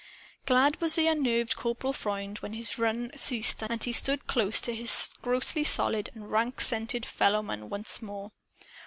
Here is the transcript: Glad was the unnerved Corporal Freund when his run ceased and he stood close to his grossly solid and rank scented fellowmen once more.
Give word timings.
Glad 0.47 0.81
was 0.81 0.95
the 0.95 1.05
unnerved 1.05 1.55
Corporal 1.55 1.93
Freund 1.93 2.39
when 2.39 2.53
his 2.53 2.79
run 2.79 3.11
ceased 3.15 3.61
and 3.61 3.83
he 3.83 3.93
stood 3.93 4.25
close 4.25 4.59
to 4.61 4.73
his 4.73 5.11
grossly 5.21 5.63
solid 5.63 6.09
and 6.15 6.31
rank 6.31 6.59
scented 6.59 7.05
fellowmen 7.05 7.69
once 7.69 8.01
more. 8.01 8.31